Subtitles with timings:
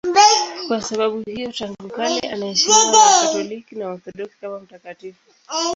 [0.67, 5.31] Kwa sababu hiyo tangu kale anaheshimiwa na Wakatoliki na Waorthodoksi kama mtakatifu.